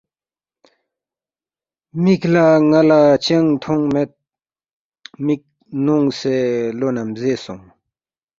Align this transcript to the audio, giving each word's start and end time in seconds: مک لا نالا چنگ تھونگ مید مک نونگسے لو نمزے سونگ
مک 2.03 2.21
لا 2.33 2.45
نالا 2.69 3.01
چنگ 3.25 3.49
تھونگ 3.61 3.83
مید 3.95 4.11
مک 5.25 5.41
نونگسے 5.85 6.37
لو 6.79 6.87
نمزے 6.95 7.31
سونگ 7.43 7.63